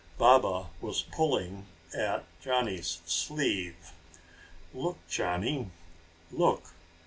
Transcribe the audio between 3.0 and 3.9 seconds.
sleeve.